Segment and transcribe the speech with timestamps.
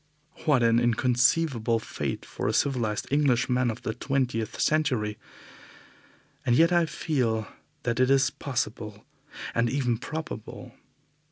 [0.45, 5.19] What an inconceivable fate for a civilized Englishman of the twentieth century!
[6.43, 7.47] And yet I feel
[7.83, 9.05] that it is possible
[9.53, 10.73] and even probable.